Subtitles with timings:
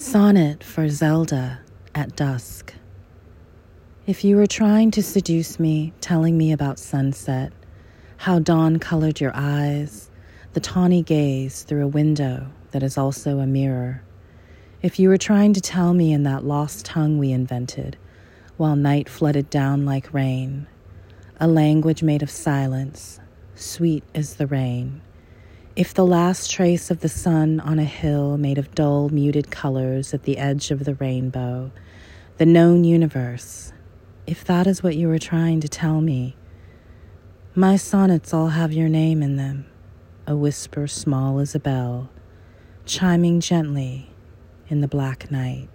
[0.00, 1.60] Sonnet for Zelda
[1.94, 2.72] at dusk.
[4.06, 7.52] If you were trying to seduce me, telling me about sunset,
[8.16, 10.10] how dawn colored your eyes,
[10.54, 14.02] the tawny gaze through a window that is also a mirror.
[14.80, 17.98] If you were trying to tell me in that lost tongue we invented,
[18.56, 20.66] while night flooded down like rain,
[21.38, 23.20] a language made of silence,
[23.54, 25.02] sweet as the rain.
[25.80, 30.12] If the last trace of the sun on a hill made of dull, muted colors
[30.12, 31.72] at the edge of the rainbow,
[32.36, 33.72] the known universe,
[34.26, 36.36] if that is what you were trying to tell me,
[37.54, 39.64] my sonnets all have your name in them,
[40.26, 42.10] a whisper small as a bell,
[42.84, 44.10] chiming gently
[44.68, 45.70] in the black night.